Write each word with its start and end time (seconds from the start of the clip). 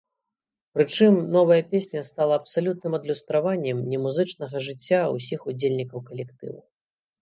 Прычым, 0.75 1.19
новая 1.35 1.61
песня 1.73 2.01
стала 2.09 2.33
абсалютным 2.41 2.97
адлюстраваннем 3.01 3.87
немузычнага 3.95 4.67
жыцця 4.73 5.01
ўсіх 5.17 5.49
удзельнікаў 5.51 5.99
калектыву. 6.13 6.59